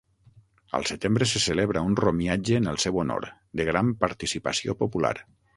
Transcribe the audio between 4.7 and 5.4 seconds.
popular.